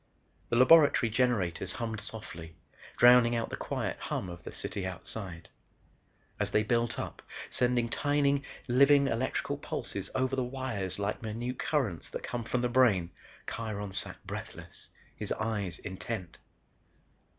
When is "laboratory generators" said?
0.55-1.73